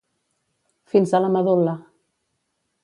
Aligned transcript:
Fins 0.95 1.13
a 1.13 1.21
la 1.27 1.31
medul·la. 1.37 1.79